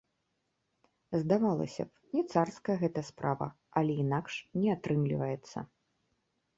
[1.23, 3.47] Здавалася б, не царская гэта справа,
[3.83, 5.57] але інакш не атрымліваецца.